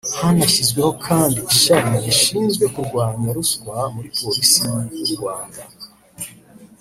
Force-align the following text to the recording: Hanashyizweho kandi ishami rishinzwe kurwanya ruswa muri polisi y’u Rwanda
Hanashyizweho 0.19 0.91
kandi 1.07 1.39
ishami 1.53 1.95
rishinzwe 2.05 2.65
kurwanya 2.73 3.27
ruswa 3.35 3.75
muri 3.93 4.09
polisi 4.19 4.61
y’u 4.97 5.09
Rwanda 5.17 5.61